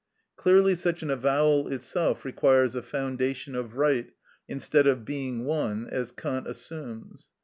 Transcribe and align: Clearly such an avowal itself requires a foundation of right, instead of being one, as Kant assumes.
Clearly 0.35 0.73
such 0.73 1.03
an 1.03 1.11
avowal 1.11 1.67
itself 1.71 2.25
requires 2.25 2.75
a 2.75 2.81
foundation 2.81 3.53
of 3.53 3.77
right, 3.77 4.09
instead 4.47 4.87
of 4.87 5.05
being 5.05 5.45
one, 5.45 5.85
as 5.91 6.11
Kant 6.11 6.47
assumes. 6.47 7.33